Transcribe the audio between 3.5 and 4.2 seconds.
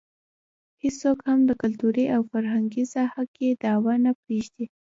دعوه نه